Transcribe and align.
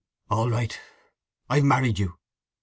"All 0.31 0.49
right. 0.49 0.79
I've—married 1.47 1.99
you. 1.99 2.17